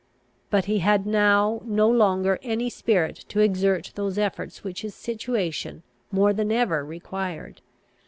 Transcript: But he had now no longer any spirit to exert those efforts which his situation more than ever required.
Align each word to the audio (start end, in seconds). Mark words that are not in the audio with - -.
But 0.49 0.65
he 0.65 0.79
had 0.79 1.05
now 1.05 1.61
no 1.63 1.87
longer 1.87 2.39
any 2.41 2.71
spirit 2.71 3.17
to 3.29 3.39
exert 3.39 3.91
those 3.93 4.17
efforts 4.17 4.63
which 4.63 4.81
his 4.81 4.95
situation 4.95 5.83
more 6.11 6.33
than 6.33 6.51
ever 6.51 6.83
required. 6.83 7.61